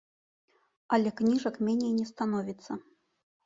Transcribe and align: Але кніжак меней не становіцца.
Але 0.97 1.11
кніжак 1.21 1.55
меней 1.69 1.95
не 2.01 2.05
становіцца. 2.13 2.71